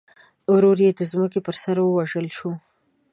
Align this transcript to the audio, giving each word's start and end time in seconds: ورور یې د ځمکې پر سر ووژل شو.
ورور 0.53 0.77
یې 0.85 0.91
د 0.99 1.01
ځمکې 1.11 1.39
پر 1.45 1.55
سر 1.63 1.77
ووژل 1.81 2.27
شو. 2.37 2.51